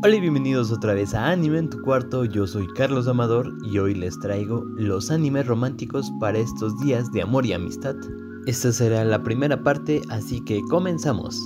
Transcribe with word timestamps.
Hola 0.00 0.14
y 0.14 0.20
bienvenidos 0.20 0.70
otra 0.70 0.94
vez 0.94 1.12
a 1.12 1.26
Anime 1.26 1.58
en 1.58 1.70
tu 1.70 1.82
cuarto, 1.82 2.24
yo 2.24 2.46
soy 2.46 2.68
Carlos 2.68 3.08
Amador 3.08 3.52
y 3.64 3.78
hoy 3.78 3.96
les 3.96 4.16
traigo 4.20 4.62
los 4.76 5.10
animes 5.10 5.48
románticos 5.48 6.12
para 6.20 6.38
estos 6.38 6.78
días 6.78 7.10
de 7.10 7.22
amor 7.22 7.44
y 7.44 7.52
amistad. 7.52 7.96
Esta 8.46 8.70
será 8.70 9.04
la 9.04 9.20
primera 9.24 9.60
parte, 9.64 10.00
así 10.08 10.40
que 10.44 10.60
comenzamos. 10.70 11.36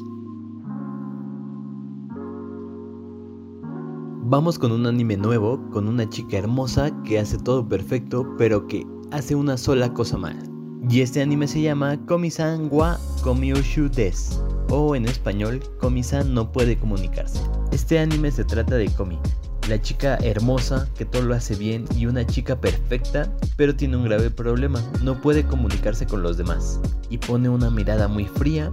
Vamos 4.25 4.59
con 4.59 4.71
un 4.71 4.87
anime 4.87 5.17
nuevo, 5.17 5.59
con 5.71 5.89
una 5.89 6.07
chica 6.07 6.37
hermosa 6.37 6.91
que 7.05 7.19
hace 7.19 7.39
todo 7.39 7.67
perfecto, 7.67 8.35
pero 8.37 8.67
que 8.67 8.87
hace 9.13 9.35
una 9.35 9.57
sola 9.57 9.95
cosa 9.95 10.19
mal. 10.19 10.37
Y 10.91 11.01
este 11.01 11.23
anime 11.23 11.49
se 11.49 11.63
llama 11.63 11.97
Komi-san 12.05 12.69
wa 12.71 12.99
Komiushu 13.23 13.89
des, 13.89 14.39
o 14.69 14.95
en 14.95 15.07
español, 15.07 15.63
Komi-san 15.81 16.35
no 16.35 16.53
puede 16.53 16.77
comunicarse. 16.77 17.41
Este 17.73 17.99
anime 17.99 18.31
se 18.31 18.45
trata 18.45 18.77
de 18.77 18.89
Komi, 18.91 19.19
la 19.67 19.81
chica 19.81 20.17
hermosa 20.17 20.87
que 20.95 21.07
todo 21.07 21.23
lo 21.23 21.35
hace 21.35 21.55
bien 21.55 21.87
y 21.97 22.05
una 22.05 22.27
chica 22.27 22.61
perfecta, 22.61 23.33
pero 23.57 23.75
tiene 23.75 23.97
un 23.97 24.05
grave 24.05 24.31
problema, 24.31 24.83
no 25.03 25.19
puede 25.21 25.45
comunicarse 25.45 26.07
con 26.07 26.23
los 26.23 26.37
demás 26.37 26.79
y 27.09 27.17
pone 27.17 27.49
una 27.49 27.71
mirada 27.71 28.09
muy 28.09 28.27
fría, 28.27 28.71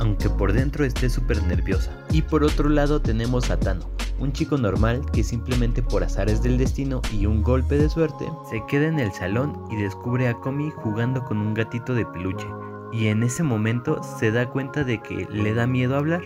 aunque 0.00 0.28
por 0.28 0.52
dentro 0.52 0.84
esté 0.84 1.08
súper 1.08 1.40
nerviosa. 1.44 1.92
Y 2.10 2.22
por 2.22 2.42
otro 2.42 2.68
lado 2.68 3.00
tenemos 3.00 3.48
a 3.48 3.60
Tano, 3.60 3.88
un 4.18 4.32
chico 4.32 4.58
normal 4.58 5.02
que 5.12 5.22
simplemente 5.22 5.80
por 5.80 6.02
azares 6.02 6.42
del 6.42 6.58
destino 6.58 7.00
y 7.12 7.26
un 7.26 7.44
golpe 7.44 7.78
de 7.78 7.88
suerte 7.88 8.28
se 8.50 8.60
queda 8.66 8.88
en 8.88 8.98
el 8.98 9.12
salón 9.12 9.56
y 9.70 9.76
descubre 9.76 10.26
a 10.26 10.34
Komi 10.34 10.70
jugando 10.70 11.24
con 11.24 11.38
un 11.38 11.54
gatito 11.54 11.94
de 11.94 12.06
peluche 12.06 12.46
y 12.92 13.06
en 13.06 13.22
ese 13.22 13.44
momento 13.44 14.00
se 14.18 14.32
da 14.32 14.50
cuenta 14.50 14.82
de 14.82 15.00
que 15.00 15.28
le 15.30 15.54
da 15.54 15.66
miedo 15.68 15.96
hablar. 15.96 16.22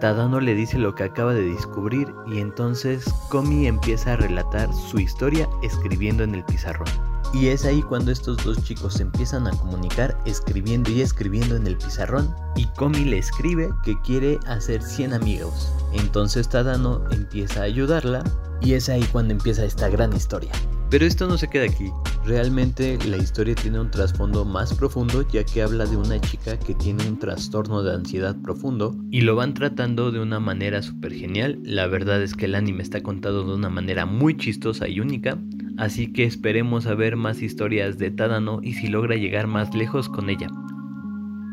Tadano 0.00 0.40
le 0.40 0.54
dice 0.54 0.78
lo 0.78 0.94
que 0.94 1.04
acaba 1.04 1.34
de 1.34 1.42
descubrir 1.42 2.12
y 2.26 2.38
entonces 2.38 3.04
Komi 3.28 3.66
empieza 3.66 4.14
a 4.14 4.16
relatar 4.16 4.72
su 4.72 4.98
historia 4.98 5.48
escribiendo 5.62 6.24
en 6.24 6.34
el 6.34 6.44
pizarrón. 6.44 6.88
Y 7.32 7.48
es 7.48 7.64
ahí 7.64 7.82
cuando 7.82 8.12
estos 8.12 8.44
dos 8.44 8.62
chicos 8.62 8.94
se 8.94 9.02
empiezan 9.02 9.46
a 9.46 9.50
comunicar 9.50 10.16
escribiendo 10.24 10.90
y 10.90 11.00
escribiendo 11.00 11.56
en 11.56 11.66
el 11.66 11.76
pizarrón 11.76 12.34
y 12.54 12.66
Komi 12.66 13.04
le 13.04 13.18
escribe 13.18 13.70
que 13.84 14.00
quiere 14.02 14.38
hacer 14.46 14.82
100 14.82 15.14
amigos. 15.14 15.72
Entonces 15.92 16.48
Tadano 16.48 17.02
empieza 17.10 17.60
a 17.60 17.64
ayudarla 17.64 18.22
y 18.60 18.74
es 18.74 18.88
ahí 18.88 19.04
cuando 19.10 19.32
empieza 19.32 19.64
esta 19.64 19.88
gran 19.88 20.14
historia. 20.14 20.52
Pero 20.90 21.06
esto 21.06 21.26
no 21.26 21.36
se 21.36 21.48
queda 21.48 21.64
aquí. 21.64 21.90
Realmente 22.26 22.98
la 23.06 23.18
historia 23.18 23.54
tiene 23.54 23.78
un 23.78 23.90
trasfondo 23.90 24.46
más 24.46 24.72
profundo 24.72 25.28
ya 25.30 25.44
que 25.44 25.60
habla 25.60 25.84
de 25.84 25.98
una 25.98 26.18
chica 26.22 26.58
que 26.58 26.74
tiene 26.74 27.06
un 27.06 27.18
trastorno 27.18 27.82
de 27.82 27.92
ansiedad 27.94 28.34
profundo 28.40 28.96
y 29.10 29.20
lo 29.20 29.36
van 29.36 29.52
tratando 29.52 30.10
de 30.10 30.20
una 30.20 30.40
manera 30.40 30.80
súper 30.80 31.12
genial. 31.12 31.58
La 31.62 31.86
verdad 31.86 32.22
es 32.22 32.34
que 32.34 32.46
el 32.46 32.54
anime 32.54 32.82
está 32.82 33.02
contado 33.02 33.44
de 33.44 33.54
una 33.54 33.68
manera 33.68 34.06
muy 34.06 34.38
chistosa 34.38 34.88
y 34.88 35.00
única. 35.00 35.38
Así 35.76 36.14
que 36.14 36.24
esperemos 36.24 36.86
a 36.86 36.94
ver 36.94 37.16
más 37.16 37.42
historias 37.42 37.98
de 37.98 38.10
Tadano 38.10 38.60
y 38.62 38.72
si 38.72 38.88
logra 38.88 39.16
llegar 39.16 39.46
más 39.46 39.74
lejos 39.74 40.08
con 40.08 40.30
ella. 40.30 40.48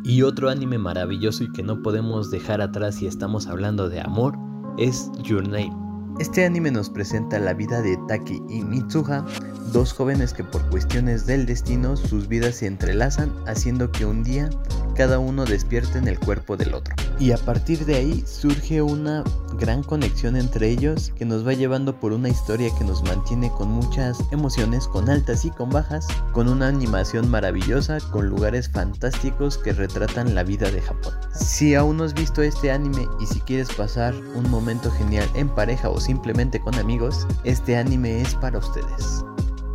Y 0.06 0.22
otro 0.22 0.50
anime 0.50 0.78
maravilloso 0.78 1.44
y 1.44 1.52
que 1.52 1.64
no 1.64 1.82
podemos 1.82 2.32
dejar 2.32 2.62
atrás 2.62 2.96
si 2.96 3.08
estamos 3.08 3.48
hablando 3.48 3.90
de 3.90 4.00
amor 4.00 4.38
es 4.78 5.12
Your 5.24 5.46
Name. 5.46 5.91
Este 6.20 6.46
anime 6.46 6.72
nos 6.72 6.90
presenta 6.90 7.40
la 7.40 7.54
vida 7.54 7.82
de 7.82 7.98
Taki 8.08 8.42
y 8.50 8.64
Mitsuha, 8.64 9.26
dos 9.72 9.94
jóvenes 9.94 10.34
que 10.34 10.44
por 10.44 10.62
cuestiones 10.70 11.26
del 11.26 11.46
destino 11.46 11.98
sus 11.98 12.28
vidas 12.28 12.56
se 12.56 12.68
entrelazan 12.68 13.34
haciendo 13.48 13.92
que 13.92 14.06
un 14.06 14.24
día 14.24 14.50
cada 14.94 15.20
uno 15.20 15.46
despierte 15.46 15.98
en 15.98 16.08
el 16.08 16.20
cuerpo 16.20 16.58
del 16.58 16.74
otro. 16.74 16.96
Y 17.20 17.32
a 17.32 17.38
partir 17.38 17.86
de 17.86 17.96
ahí 17.96 18.24
surge 18.26 18.82
una 18.82 19.24
gran 19.60 19.84
conexión 19.84 20.36
entre 20.36 20.70
ellos 20.70 21.12
que 21.16 21.26
nos 21.26 21.46
va 21.46 21.54
llevando 21.54 22.00
por 22.00 22.14
una 22.14 22.30
historia 22.30 22.72
que 22.78 22.84
nos 22.84 23.04
mantiene 23.04 23.52
con 23.52 23.70
muchas 23.70 24.18
emociones, 24.32 24.88
con 24.88 25.10
altas 25.10 25.46
y 25.46 25.52
con 25.52 25.70
bajas, 25.70 26.08
con 26.34 26.48
una 26.48 26.68
animación 26.68 27.30
maravillosa, 27.30 28.00
con 28.12 28.28
lugares 28.28 28.70
fantásticos 28.70 29.58
que 29.58 29.74
retratan 29.74 30.34
la 30.34 30.44
vida 30.44 30.72
de 30.72 30.82
Japón. 30.82 31.14
Si 31.34 31.76
aún 31.76 31.98
no 31.98 32.04
has 32.04 32.14
visto 32.14 32.42
este 32.42 32.72
anime 32.72 33.08
y 33.20 33.26
si 33.28 33.40
quieres 33.42 33.72
pasar 33.74 34.16
un 34.36 34.50
momento 34.50 34.92
genial 34.92 35.30
en 35.36 35.50
pareja 35.50 35.90
o 35.90 36.00
simplemente 36.00 36.60
con 36.60 36.76
amigos, 36.76 37.28
este 37.44 37.78
anime 37.78 38.22
es 38.22 38.36
para 38.36 38.58
ustedes. 38.58 39.24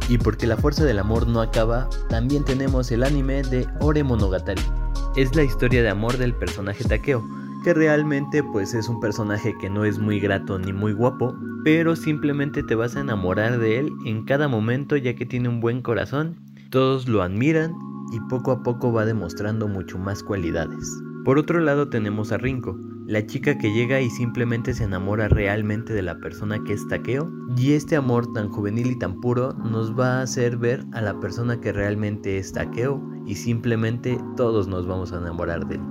Y 0.08 0.18
porque 0.18 0.46
la 0.46 0.56
fuerza 0.56 0.84
del 0.84 0.98
amor 0.98 1.26
no 1.26 1.40
acaba, 1.40 1.88
también 2.08 2.44
tenemos 2.44 2.90
el 2.92 3.02
anime 3.02 3.42
de 3.42 3.66
Ore 3.80 4.04
Monogatari. 4.04 4.62
Es 5.16 5.34
la 5.34 5.44
historia 5.44 5.82
de 5.82 5.88
amor 5.88 6.18
del 6.18 6.34
personaje 6.34 6.84
Takeo, 6.84 7.26
que 7.64 7.72
realmente 7.72 8.42
pues 8.42 8.74
es 8.74 8.86
un 8.86 9.00
personaje 9.00 9.56
que 9.58 9.70
no 9.70 9.86
es 9.86 9.98
muy 9.98 10.20
grato 10.20 10.58
ni 10.58 10.74
muy 10.74 10.92
guapo, 10.92 11.34
pero 11.64 11.96
simplemente 11.96 12.62
te 12.62 12.74
vas 12.74 12.96
a 12.96 13.00
enamorar 13.00 13.58
de 13.58 13.78
él 13.78 13.92
en 14.04 14.26
cada 14.26 14.46
momento 14.46 14.94
ya 14.94 15.16
que 15.16 15.24
tiene 15.24 15.48
un 15.48 15.62
buen 15.62 15.80
corazón, 15.80 16.36
todos 16.68 17.08
lo 17.08 17.22
admiran 17.22 17.72
y 18.12 18.20
poco 18.28 18.50
a 18.50 18.62
poco 18.62 18.92
va 18.92 19.06
demostrando 19.06 19.68
mucho 19.68 19.96
más 19.96 20.22
cualidades. 20.22 20.86
Por 21.24 21.38
otro 21.38 21.60
lado 21.60 21.88
tenemos 21.88 22.30
a 22.30 22.36
Rinko, 22.36 22.78
la 23.06 23.26
chica 23.26 23.56
que 23.56 23.72
llega 23.72 24.02
y 24.02 24.10
simplemente 24.10 24.74
se 24.74 24.84
enamora 24.84 25.28
realmente 25.28 25.94
de 25.94 26.02
la 26.02 26.18
persona 26.18 26.62
que 26.62 26.74
es 26.74 26.86
Takeo, 26.88 27.32
y 27.56 27.72
este 27.72 27.96
amor 27.96 28.30
tan 28.34 28.50
juvenil 28.50 28.88
y 28.88 28.98
tan 28.98 29.18
puro 29.22 29.54
nos 29.54 29.98
va 29.98 30.18
a 30.18 30.22
hacer 30.22 30.58
ver 30.58 30.84
a 30.92 31.00
la 31.00 31.18
persona 31.20 31.58
que 31.58 31.72
realmente 31.72 32.36
es 32.36 32.52
Takeo 32.52 33.15
y 33.26 33.34
simplemente 33.34 34.18
todos 34.36 34.68
nos 34.68 34.86
vamos 34.86 35.12
a 35.12 35.18
enamorar 35.18 35.66
de 35.66 35.76
él. 35.76 35.82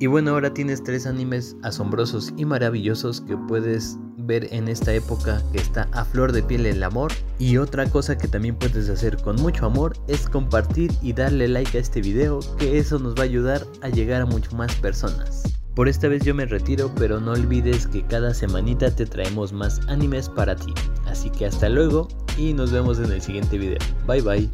Y 0.00 0.06
bueno, 0.06 0.30
ahora 0.30 0.54
tienes 0.54 0.82
tres 0.84 1.06
animes 1.06 1.56
asombrosos 1.64 2.32
y 2.36 2.44
maravillosos 2.44 3.20
que 3.20 3.36
puedes 3.36 3.98
ver 4.28 4.46
en 4.52 4.68
esta 4.68 4.92
época 4.94 5.42
que 5.50 5.58
está 5.58 5.88
a 5.92 6.04
flor 6.04 6.30
de 6.30 6.42
piel 6.42 6.66
el 6.66 6.84
amor. 6.84 7.10
Y 7.40 7.56
otra 7.56 7.90
cosa 7.90 8.16
que 8.16 8.28
también 8.28 8.54
puedes 8.54 8.88
hacer 8.88 9.16
con 9.16 9.34
mucho 9.36 9.66
amor 9.66 9.94
es 10.06 10.28
compartir 10.28 10.92
y 11.02 11.12
darle 11.12 11.48
like 11.48 11.76
a 11.76 11.80
este 11.80 12.00
video, 12.00 12.38
que 12.58 12.78
eso 12.78 13.00
nos 13.00 13.16
va 13.16 13.22
a 13.22 13.24
ayudar 13.24 13.66
a 13.82 13.88
llegar 13.88 14.22
a 14.22 14.26
mucho 14.26 14.54
más 14.54 14.72
personas. 14.76 15.42
Por 15.74 15.88
esta 15.88 16.06
vez 16.06 16.24
yo 16.24 16.34
me 16.34 16.44
retiro, 16.44 16.92
pero 16.96 17.18
no 17.20 17.32
olvides 17.32 17.88
que 17.88 18.04
cada 18.06 18.34
semanita 18.34 18.94
te 18.94 19.06
traemos 19.06 19.52
más 19.52 19.80
animes 19.88 20.28
para 20.28 20.54
ti. 20.54 20.72
Así 21.06 21.30
que 21.30 21.46
hasta 21.46 21.68
luego 21.68 22.06
y 22.36 22.52
nos 22.52 22.70
vemos 22.70 23.00
en 23.00 23.10
el 23.10 23.20
siguiente 23.20 23.58
video. 23.58 23.78
Bye 24.06 24.22
bye. 24.22 24.46